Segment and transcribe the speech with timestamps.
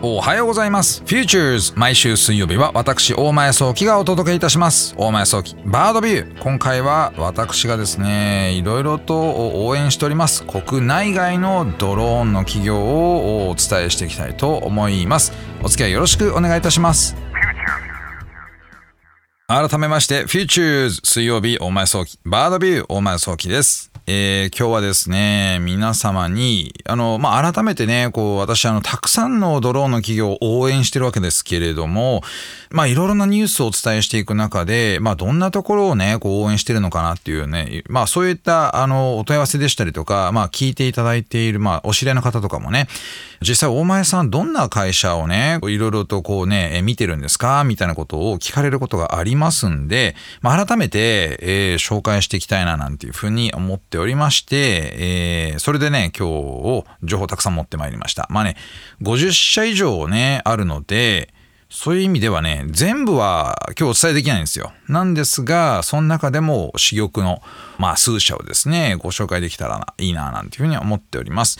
[0.00, 1.02] おはようございます。
[1.04, 4.94] Futures 毎週水曜日は私大前早期がお届けいたします。
[4.96, 6.38] 大前早期バードビュー。
[6.38, 15.32] 今回は私がですね、いろいろと応援しております国内外のドローンの企業をお伝えしていきたいと思います。
[15.62, 17.16] お付き合いよろしくお願いいたします。
[19.48, 23.90] 改めまして、Futures 水曜日大前早期バードビュー大前早期です。
[24.10, 32.22] えー、今日はですね、皆様に、あの、まあ、改めてね、こう、私、あの、たくさんのドローンの企業を応援してるわけですけれども、
[32.70, 42.88] まあ、いろいろなニュースをお伝えしていく中で、まあ、どんなところをね、こう、応援してるのかなっていうね、まあ、そういった、あの、お問い合わせでしたりとか、まあ、聞いていただいている、まあ、お知り合いの方とかもね、
[43.46, 47.62] 実際、大前さん、どんな会社をね、いろいろとこうね、見てるんですか？
[47.62, 58.26] みたいなことを聞かれることがありますんで、まあ、改めて、えー、紹介していきたいな、なんていうふうに思っておりまして、えー、それでね、今日を、情報たくさん持ってまいりました。
[58.30, 58.56] まあね、
[59.02, 61.32] 50社以上ね、あるので、
[61.70, 64.72] そういう意味ではね、全部は今日お伝えできないんですよ。
[64.88, 67.42] なんですが、その中でも珠玉の、
[67.76, 71.58] まあ、数社をですね、ご紹介できたらいいな、なんていうふうに思っております。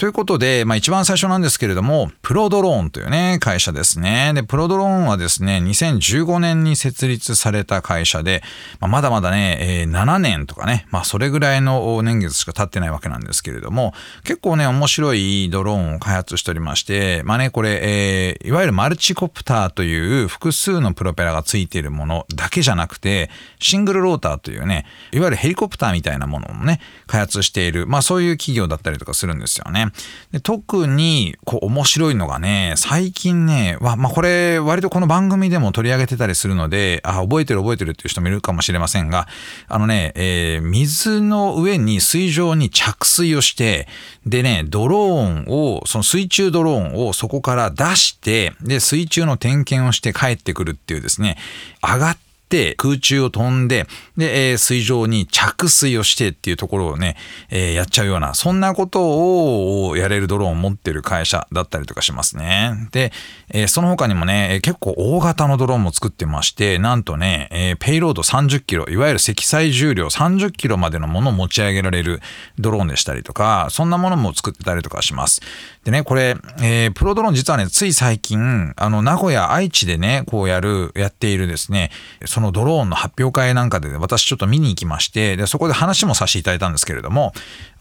[0.00, 4.32] ということで、まあ一番最初なんですけれども、プロドローンというね、会社ですね。
[4.34, 8.42] で、プロドローンはですね、2015年に設立された会社で、
[8.80, 13.92] まあ、まだまだね、えー、7年とかね、まあそれぐらいの年月しか経ってないわけなんですけれども、
[14.24, 23.28] 結構ね、面白いドローンを開発しておりまして、まあね、これ、えー、いわゆるマルチコプターという複数のプロペラがついているものだけじゃなくて、
[23.58, 29.89] シングルローターというね、いわゆるヘリコプターみたいなものもね、開発している、まあそういう企業だったりとかするんですよね。
[30.32, 39.28] で特にこう面白いのがね、最近ね、まあこれ割とこの番組でも取り上げてたりするので、あ、覚えてる覚えてるっていう人もいるかもしれませんが、
[39.68, 43.88] あのね、えー、水の上に水上に着水をして、
[44.26, 51.36] でね、ドローンを、その水中ドローンをそこから出して、で、水中の点検をして帰ってくるっていうですね、
[51.82, 52.29] 上がって
[52.76, 57.16] 空中を飛んで、で、えー、水上に着水をしてっていうところをね、
[57.48, 62.88] えー、やっちゃうような、そんなことをやれるドローンを持ってる会社だったりとかしますね。
[62.92, 63.12] で、
[63.50, 72.20] えー、その他にもね、結構大型のドローンも作ってまして、なんとね、えー、ペイロード30キロ、いわゆる積載重量30キロまでのものを持ち上げられる
[72.58, 75.40] ドローンでしたりとか、そんなものも作ってたりとかします。
[75.84, 81.90] でね、これ、えー、プロドローン実はね、つい最近、あの、名古屋、愛知でね、こうやる、やっているですね、
[82.26, 87.32] そのドローンの発表会なんかで、ね、私ちょっと見に行きまして、で、そこで話もさせていただいたんですけれども、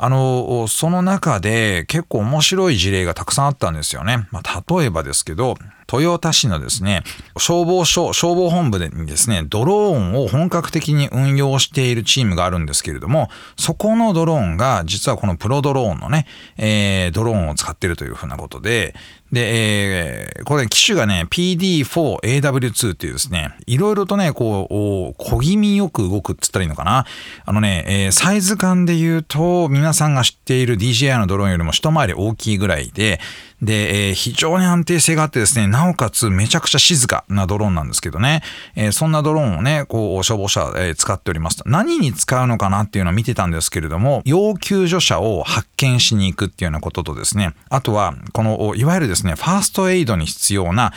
[0.01, 4.29] あの、その中で結構面白い事例がたくさんあったんですよね。
[4.31, 5.57] まあ、例えばですけど、
[5.91, 7.03] 豊田市のですね、
[7.37, 16.27] 消防署、消防本部でにですね、ドローンを本格的に運用しているチームがあるんですけれども、そこのドローンが実はこのプロドローンのね、
[16.57, 18.95] えー、ドローンを使ってるというふうなことで、
[19.31, 27.05] で、えー、これ機種がね、PD4AW2 っていうですね、いろいろとね、こう、小気味よく動くっつったらいいのかな。
[27.45, 33.19] あのね、えー、サイズ感で言うと、皆さんが知っている DJI のドローンよりも一回り大きいぐらいで、
[33.61, 38.41] で、えー、非常に安定性があってですね、なおかつめちゃくちゃ静かなドローンなんですけどね、
[38.75, 41.61] えー、そんなドローンをね、こう、消防車、えー、使っております。
[41.65, 50.93] 何に使うのかなっていうのを見てたんですけれども、要救助者を発見しに行くっていうようなこととですね、あとは、この、いわゆるですね、ファーストエイドに必要な、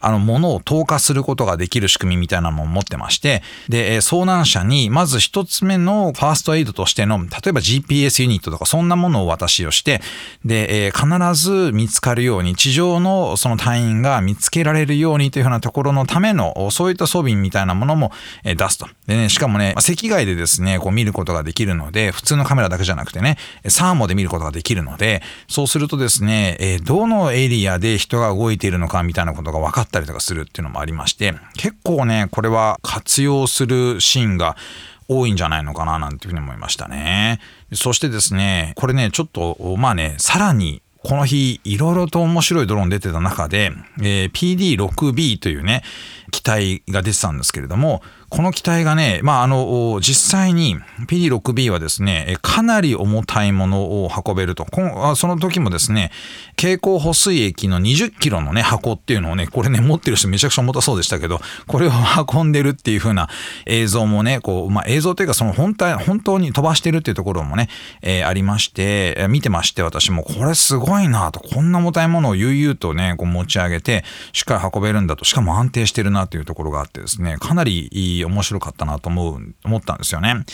[0.00, 10.00] あの、ものを投下することができる仕組みみたいなのも持ってまして、で、遭難者に、まず一つ目のファーストエイドとしての、例えば GPS ユニットとかそんなものを渡しをして、
[10.44, 18.12] で、え必ず見つかるように、地上のその隊員が見つけられるようにというふうなところのための、そういった装備みたいなものも
[18.44, 18.88] 出すと。
[19.06, 34.56] でね、しかもね、赤外でですね、こう見ることができるので、普通のカメラだけじゃなくてね、サーモで見ることができるので、そうするとですね、えどのエリアで人が動いているのかみたいなことが分かったりとかするっていうのもありまして、結構ね、これは活用するシーンが
[35.08, 37.40] 多いんじゃないのかななんていうふうに思いましたね。
[37.72, 43.70] そしてですね、これね、ちょっと、まあね、さらにこの日、いろいろと面白いドローン出てた中で、
[44.00, 45.84] えー、PD6B というね、
[46.30, 50.76] 機体が出てたんですけれども、この機体がね、まあ、あの、実際に
[51.08, 54.66] PD6B はですね、かなり重たいものを運べると。
[55.14, 56.10] その時もですね、
[56.56, 61.92] 蛍光補水液の20キロのね、箱っていうのをね、これね、持ってる人めちゃくちゃ重たそうでしたけど、これを
[62.32, 63.28] 運んでるっていう風な
[63.64, 67.68] 映像もね、こう、まあ、映像というかその本体、本当に飛ばしてるっていうところもね、
[68.02, 80.44] えー、ありまして、見てまして、私もこれすごいなと、こんな重たいものを悠々とね、こう持ち上げて、しっかり運べるんだと、しかも安定してるなというところがあってですね、かなり面白かったなと思う、思ったんですよね。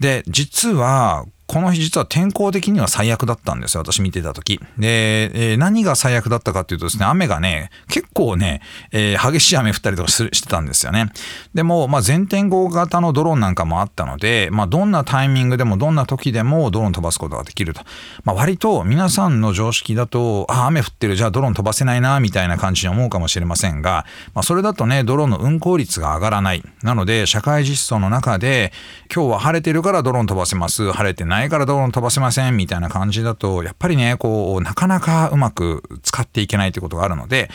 [0.00, 4.60] で、実は、この日実は天候的には最悪だったんですよ、私見てた時。
[4.78, 8.62] で、えー、何が最悪だったかっていうとですね、雨がね、結構ね、
[8.92, 11.10] えー、激しい雨降ったりとかしてたんですよね。
[11.52, 17.80] でも、まあ、全天候型のドローンなんかもあったので、まあ、どんなタイミングでもどんな時でもドローン飛ばすことができると。
[18.22, 26.62] まあ、割と皆さんの常識だと、あ、雨降ってる、じゃあドローン飛ばせないな、みたいな感じに思うかもしれませんが、まあ、それだとね、ドローンの運行率が上がらない。
[26.84, 28.72] なので、社会実装の中で、
[29.12, 30.92] 今日は晴れてるからドローン飛ばせます。
[30.92, 32.56] 晴れてないからドローン飛ばせません。
[32.56, 37.50] みたいな感じだと、やっぱりね、こう、なかなかうまく使っていけないということがあるので、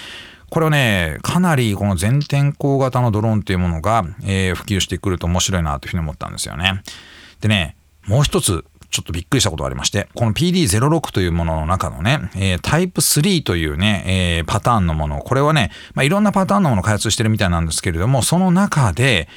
[0.49, 6.81] これをね、かなりこの全天候型のドローンというものが、えー、普及してくると面白いなというふうに思ったんですよね。
[7.41, 7.75] でね、
[8.07, 19.27] もう一つ、ちょっとびっくりしたことがありまして、この PD06 というものの中のね、えー、タイプ3というね、えー、パターンのもの、これはね、まあ、いろんなパターンのものを開発してるみたいなんですけれども、その中で、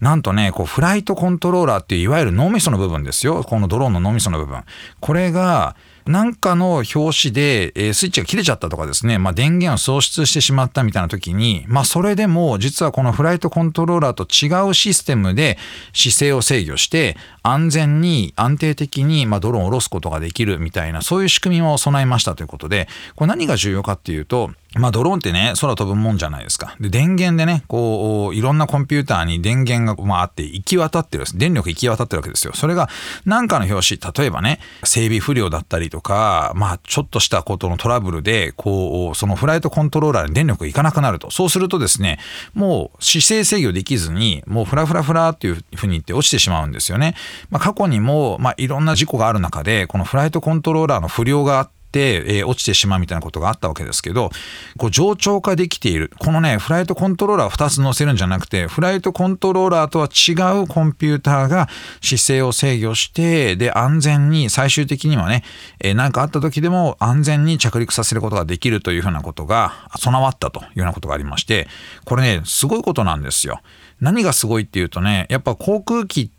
[0.00, 3.44] なんとね、こうフライトコントローラーっていういわゆる脳みその部分ですよ。
[3.44, 4.62] このドローンの脳みその部分。
[5.00, 5.76] これが、
[6.06, 15.58] なんかの表紙で、え、スイッチが切れちゃったとかですね、まあ、電源を喪失してしまったみたいな時に、まあ、それでも実はこのフライトコントローラーと違うシステムで
[15.92, 26.76] 姿勢を制御して安全に安定的にまドローンを下ろすことができるみたいなそういう仕組みを備えましたということでこれ何が重要かっていうとまあドローンってね、空飛ぶもんじゃないですか。
[26.80, 32.52] で、電源でね、こう、いろんなコンピューターに電源が、まあ、あって行き渡ってる電力行き渡ってるわけですよ。
[32.54, 32.88] それが
[33.24, 41.30] 何かの表紙、例えばね、整備不良だったりとか、まあちょっとしたことのトラブルで、こう、そのフライトコントローラーに電力がいかなくなると。
[41.30, 42.18] そうするとですね、
[42.54, 47.14] もう姿勢制御できずに、もうフラフラフラっていうふうに言って落ちてしまうんですよね。
[47.50, 54.30] まあ過去にも、まあいろんな事故がある中で、このフライトコントローラーの不良があって、えー、落ちてしまうみたいなことがあったわけですけど、
[54.78, 56.10] こう冗長化できている。
[56.18, 61.68] このね、フライトコントローラー2つ載せるんじゃなくて、フライトコントローラーとは違うコンピューターが
[62.00, 65.42] 姿勢を制御して、で、安全に、最終的にはね、
[65.80, 71.68] えー、かあった時でも安全に着陸させることができるというふうなことが備わったというようなことがありまして、
[72.04, 73.60] これね、すごいことなんですよ。
[74.00, 76.35] 何がすごいっていうとね、やっぱ航空機って、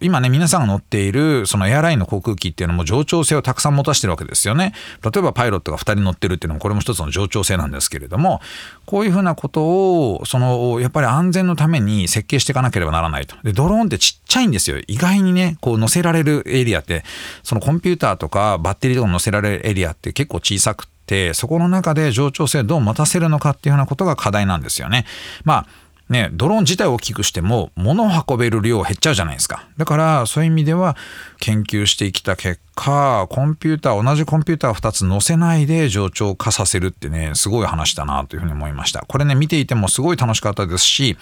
[0.00, 4.72] 今ね、皆さんが乗っている、そのエアラインの航空機っていうのも冗長性をたくさん持たせてるわけですよね。
[5.02, 8.40] 例えばパイロットが2人乗ってるっていうのも、これも一つの冗長性なんですけれども、
[8.84, 13.36] こういうふうなことを、その、やっぱり安全のために設計していかなければならないと。
[13.42, 14.78] で、ドローンってちっちゃいんですよ。
[14.86, 17.04] 意外にね、こう乗せられるエリアって、
[17.42, 25.06] そのコンピューターとかバッテリーとか乗せられるエリアって結構小さくて、そこの中で冗長性をどう持たせるのかっていうようなことが課題なんですよね。
[25.44, 25.66] まあ
[26.08, 29.66] ね、ドローン自体を大きくしても物を運べる量減っちゃうじゃないですか。
[29.76, 30.96] だからそういう意味では
[31.40, 39.04] 研究してきた結果、コンピューター、同じコンピューター2つ載せないで冗長化させるってね、すごい話だなというふうに思いました。
[39.08, 41.16] これね、見ていてもすごい楽しかったですし、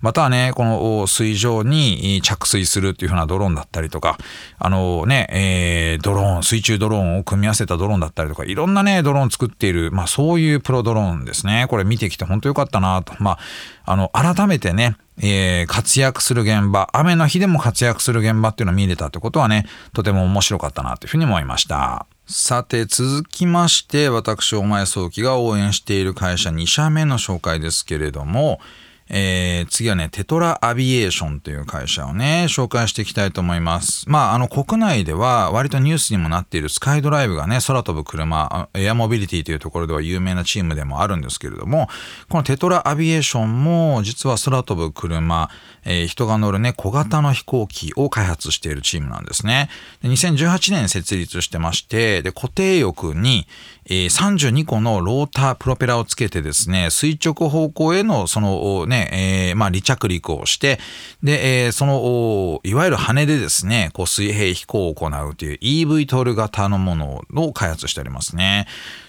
[0.00, 4.18] またね、この水上に着水するっていうふうなドローンだったりとか、
[4.58, 11.66] あのね、えー、ドローン、水中ドローンを組み合わせたドローンだったりとか、いろんなね、ドローン作っている、まあそういうプロドローンですね。
[11.70, 13.14] これ見てきて本当良かったなと。
[13.20, 13.38] まあ、
[13.84, 22.06] あの、改めてね、えー、活躍する現場、雨の日でも活躍する現場っていうのを見れたってことはね、とても面白かったなというふうに思いました。
[22.26, 28.60] さて、続きまして、私、お前早期が応援している会社2社目の紹介ですけれども、
[29.08, 34.04] えー、次はね、テトラアビエーションという会社をね、紹介していきたいと思います。
[34.08, 41.88] まあ、あの、国内では割とニュースにもなっているスカイドライブがね、空飛ぶ車、エアモビリティというところでは有名なチームでもあるんですけれども、
[42.28, 45.50] このテトラアビエーションも実は空飛ぶ車、
[45.84, 49.70] えー、人が乗るね、小型の飛行機を開発しているチームなんですね。
[50.02, 53.46] で2018年設立してまして、で、固定翼に、
[53.88, 60.78] えー、32個のロータープロペラをつけてですね、垂直方向へのそのね、えー、まあ離着陸をして、
[61.22, 68.66] で、えー、その、いわゆる羽でですね、こう水平飛行を行うという EV トール型のものを開発しておりますね。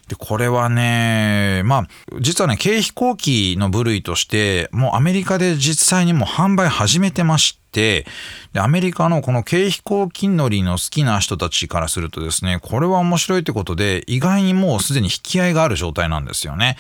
[0.08, 1.88] で、これはね、まあ、
[2.22, 8.08] 実はね、軽飛行機の部類として、もうアメリカで実際にも販売始めてまして、で、
[8.56, 16.76] アメリカのこの軽飛行機乗りの好きな人たちからするとですね、これは面白いってことで、意外にもうすでに引き合いがある状態なんですよね。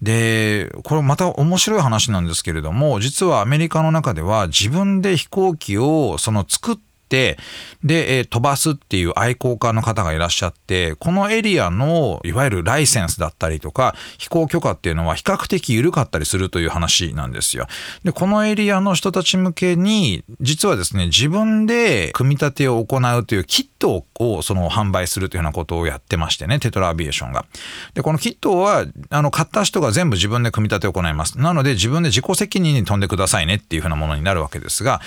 [0.00, 17.66] で、これまた面白い話なんですけれども、実はアメリカの中では自分で飛行機をその作って、で、え、飛ばすっていう愛好家の方がいらっしゃって、このエリアのいわゆるライセンスだったりとか、飛行許可っていうのは比較的緩かったりするという話なんですよ。
[18.04, 27.46] で、このエリアの人たち向けに、実はですね、自分で組み立てを行うというキットをその販売するというようなことをやってましてね、テトラアビエーションが。
[27.94, 31.38] で、このキットは、あの、買った人が全部自分で組み立てを行います。
[31.38, 35.00] なので、自分で自己責任に飛んでくださいねっていうふうなものになるわけですが、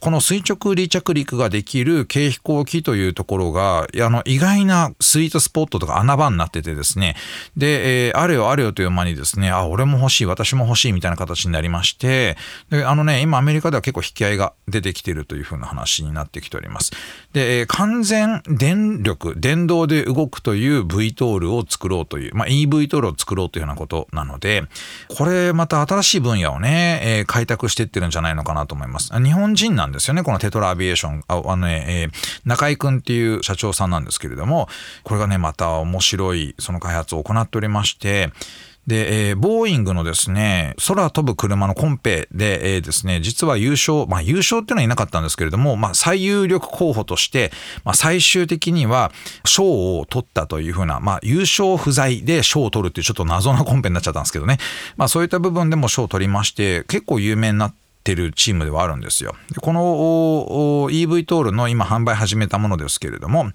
[0.00, 7.16] この垂直離着陸ができる軽飛行機というところが、あの、意外なスイートスポットとか穴場になっててですね、
[7.56, 12.36] で、えー、あれよあれよという間にですね、あ、俺も欲しい、私も欲しいみたいな形になりまして、
[12.70, 16.92] で、あのね、今アメリカでは結構引き合いが出てきているというふうな話になってきております。
[17.32, 24.62] で、えー、完全電力、電動で動くという VTOL を作ろうという、まあ、EVTOL を作ろうというようなことなので、
[25.08, 29.12] これまた新しい分野をね、えー、開拓していってるんじゃないのかなと思います。
[29.22, 31.24] 日本人なんんですよね、このテトラアビエーション。
[31.28, 32.10] ああのね、えー、
[32.44, 34.68] 中井くんっていう社長さんなんですけれども、
[35.02, 38.30] これがね、また面白いその開発を行っておりまして、
[38.88, 47.52] で、えー、ボーイングのですね、空飛ぶ車のコンペで、えー、ですね、実は優勝、まあ優勝っていうのはいなかったんですけれども、まあ最有力候補として、
[47.84, 49.12] まあ最終的には
[49.44, 54.56] 賞を取ったというふうな、まあ優勝不在で賞を取るっていうちょっと謎なコンペになっちゃったんですけどね。
[54.96, 57.76] まあそういった部分でも賞を取りまして、結構有名になって、
[58.12, 59.34] ってるチームではあるんですよ。
[59.52, 59.80] でこの
[60.90, 63.50] EV トールの今販売始めたものですけれども、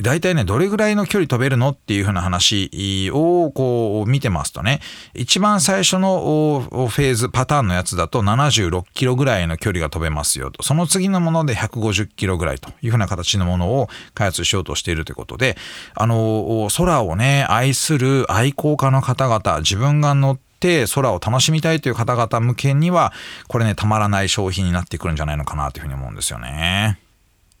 [0.00, 4.80] 大体ね、どれぐらいの距離飛べるのっていうふうな話をこう見てますとね、
[5.14, 10.62] 一番最初のフェーズ、パターンのやつだと76キロぐらいの距離が飛べますよと。
[10.62, 15.56] その次のもので150キロぐらいというふうな形のものを開発しようとしているということで、
[15.94, 23.12] あの、空をね、愛する愛好家の方々、自分が乗ってて空を楽しみたいという方々向けには
[23.48, 27.03] これねたまらない商品になってくるんじゃないのかなというふうに思うんですよね。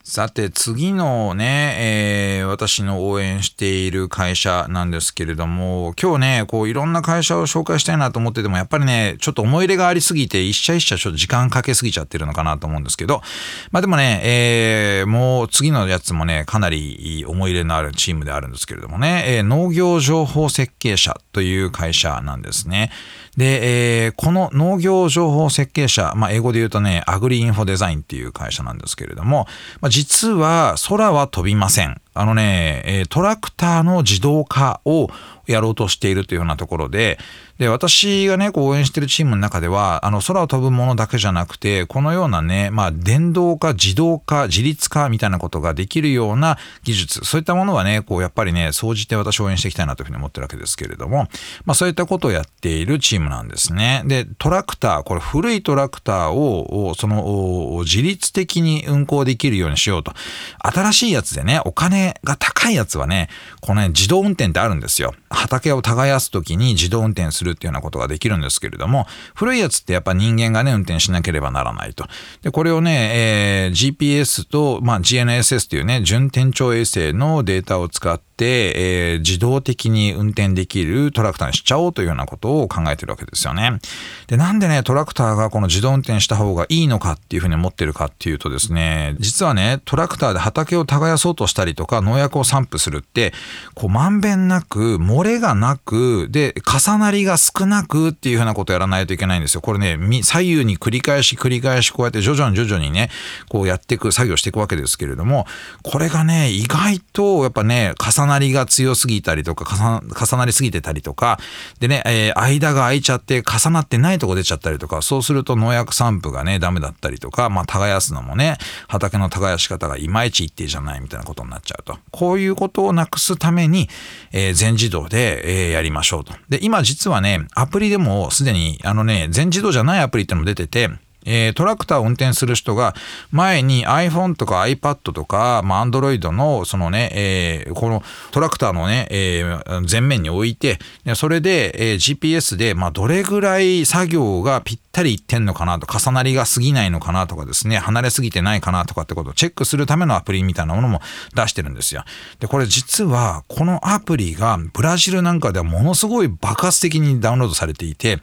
[0.06, 13.22] さて次のね、えー、私の応援している会社なんですけれども、今日ね、こういろんな会社を紹介したいなと思ってても、やっぱりね、ちょっと思い入れがありすぎて、一社一社ちょっと時間かけすぎちゃってるのかなと思うんですけど、
[13.70, 22.90] まあでもね、えー、もう次のやつもね、かなり思い入れのあるチームであるんですけれどもね、えー、農業情報設計者という会社なんですね。
[23.36, 29.46] で、えー、この農業情報設計者、まあ、英語で言うとね、アグリインフォデザインっていう会社なんですけれども、
[29.80, 32.00] まあ、実は空は飛びません。
[32.14, 35.08] あのね、トラクターの自動化を
[35.46, 37.18] やろうとしているというようなところで、
[37.58, 51.28] で、私がね、こう応援してるチームの中では、あの、空を飛ぶものだけじゃなくて、このようなね、まあ、電動化、自動化、自立化みたいなことができるような技術、そういったものはね、こう、やっぱりね、総じて私応援していきたいなというふうに思ってるわけですけれども、
[51.64, 54.02] まあ、そういったことをやっているチームなんですね。
[54.06, 60.12] で、トラクター、これ古いトラクターを、その、自律的に運行できるようにしようと。
[60.58, 63.28] 新しいやつでね、お金が高いやつはね、
[63.60, 65.14] このね、自動運転ってあるんですよ。
[65.30, 72.06] 畑を耕す時に自動運転するっていうようなことができるんですけれども、古いやつってやっぱ人間がね、運転しなければならないと。
[72.42, 83.78] で、これをね、えー、GPS と、まあ、GNSS というね、準天頂衛星のデータを使って、えー、自動的に運転できるトラクターにしちゃおうというようなことを考えてるわけですよね。
[84.26, 93.32] で、なんでね、トラクターがこの自動運転した方がいいのかっていうふうに思ってるかっていうとですね、実はね、トラクターで畑を耕そうとしたりとか、農薬を散布するって、
[93.74, 99.60] こう、まんべんなく、漏れがなく、で、重なりが少なくっていうふうなことをやらないといけないんですよ。
[99.60, 103.10] これね、左右に繰り返し繰り返しこうやって徐々に徐々にね、
[103.48, 105.46] こうやっていく、作業していくわけですけれども、
[105.82, 111.38] これがね、意外とやっぱね、重なりが強すぎたりとか、重なりすぎてたりとか、
[111.80, 118.58] でね、えー、間が空いちゃって重なってないとこ出ちゃったりとか、そうすると農薬散布がね、ダメだったりとか、まあ、耕すのもね、
[118.88, 121.98] 畑の耕し方がいまいち一定じゃないみたいなことになっちゃうと。
[122.10, 123.88] こういうことをなくすために、
[124.32, 126.34] えー、全自動で、えー、やりましょうと。
[126.48, 130.90] で、今実はね、アプリでもすでに、あのね、全自動じゃないアプリってのも出てて、
[131.24, 132.94] えー、トラクターを運転する人が
[133.30, 140.78] 前に iPhone とか iPad とか、まあ、Android のそのね、えー、このトラクターのね、えー、前面に置いて、
[141.14, 151.00] それで、え、GPS で、まあ、どれぐらい作業がぴったりいってんのかなと、重なりが過ぎないのかなとかですね、離れすぎてないかなとかってことをチェックするためのアプリみたいなものも
[151.34, 152.04] 出してるんですよ。
[152.40, 158.20] で、これ実は、このアプリがブラジルなんかではものすごい爆発的にダウンロードされていて、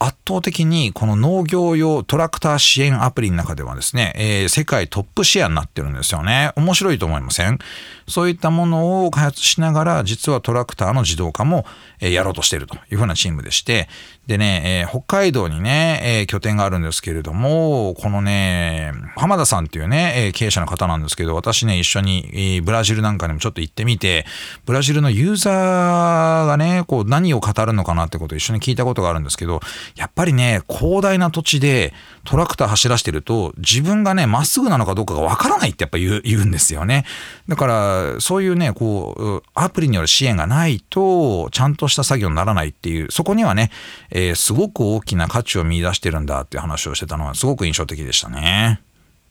[0.00, 6.52] 圧倒的にこの農業用トラクター支援アプリの中ではですね、えー、世界トップシェアになってるんですよね。
[6.56, 7.58] 面白いと思いません？
[8.06, 11.66] そういったものを開発しながら、実はトラクターの自動化も、
[12.00, 13.88] やろうとしているというふうなチームでして、
[14.26, 24.26] でね、えー、北海道にね、えー、拠点があるんですけれども、このね、浜田さんっていうね、え、経営者の方なんですけど、私ね、一緒に、ブラジルなんかにもちょっと行ってみて、
[24.64, 29.60] ブラジルのユーザーがね、こう何を語るのかなってことを一緒に聞いたことがあるんですけど、
[29.96, 31.92] やっぱりね、広大な土地で
[32.24, 37.04] トラクター走らしてると、自分がね、まっすぐなのかどうかがわからないってやっぱ言う言うんですよね。
[37.48, 43.70] だから、そういうね、こう、アプリによる支援がないと、ちゃんとした作業にならないっていう、そこにはね、
[44.10, 48.80] えー、すごく大きな価値を見出してるんだっていう話をしてたのはすごく印象的でしたね。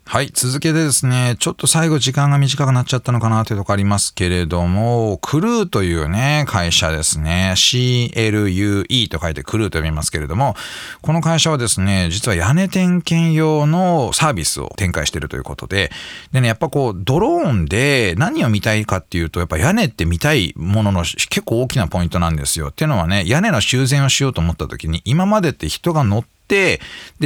[0.09, 10.55] はい、続けてですね、ちょっと最後時間が短くなっちゃったのかなというとこありますけれども、クルーというね、会社ですね、CLUE と書いてクルーと読みますけれども、
[11.01, 15.91] この会社はですね、実は屋根点検用のサービスを展開しているということで、
[16.31, 22.69] でね、やっぱこう、ドローンで何を見たいかっていうと、やっぱ屋根って見たいものの結構大きなポイントなんですよ。
[22.69, 26.79] っていうのはね、屋根の修繕をしようと思った時に、今までって人が乗って、で、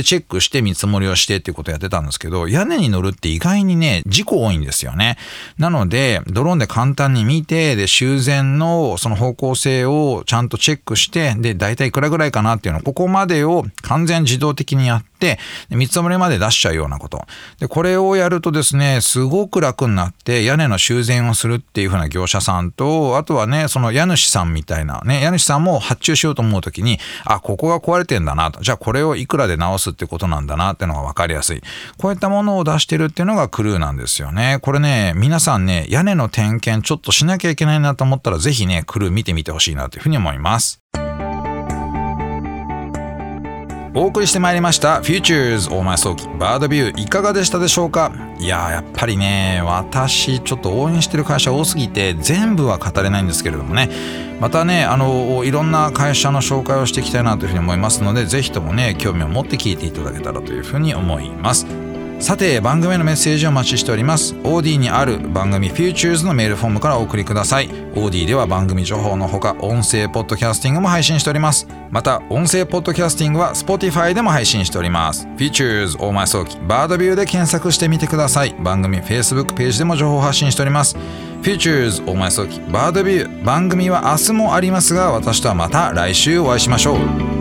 [0.04, 5.18] チェックして見積もりをしてっていうことをやってたんですけど、屋根に乗るって意外にね、事故多いんですよね。
[5.58, 17.25] なので、ドローンで簡単に見て、で、修繕のその方向性をちゃんとチェックして、で、大体いくらぐらいかなっていうのを、ここまでを完全自動的にやって、で見積もりまで出しちゃうようなこと。
[17.60, 28.62] で、これをやるとですね、すごく楽になって屋根の修繕をするっていう風な業者さんと、あとはね、その家主さんみたいなね、家主さんも発注しようと思うときに、あ、ここが壊れてんだなと。
[28.62, 31.62] じゃあこれをいくらで直すってことなんだなってのが分かりやすい。
[31.98, 34.58] こういったものを出してるっていうのがクルーなんですよね。
[34.62, 40.82] これね、皆さんね、屋根の点検ちょっとしなきゃいけないなと思ったら、ぜひね、クルー見てみてほしいなというふうに思います。
[43.93, 48.13] お送りしてまいりました Futures 大前早期バードビューいかがでしたでしょうか？
[48.39, 53.89] いややっぱりね私ちょっと応援してる会社多すぎて全部は語れないんですけれどもね。
[54.39, 61.67] またねあのいろんな会社の紹介をしていきたいなというふうに思いますのでぜひともね興味を持って聞いていただけたらというふうに思います。
[62.22, 64.36] さて番組へのメッセージをお待ちしております。
[64.36, 67.70] OD にある番組 Futures のメールフォームからお送りください。
[67.96, 71.68] OD では番組情報のほか音声ポッドキャスティングも配信しております。
[71.90, 75.25] また音声ポッドキャスティングは Spotify でも配信しております。
[75.36, 78.56] Futures 大前早期バードビューで検索してみてください。
[78.60, 80.96] 番組 Facebook ページでも情報発信しております。
[81.42, 87.40] Futures 大前早期バードビュー番組は明日もありますが私とはまた来週お会いしましょう。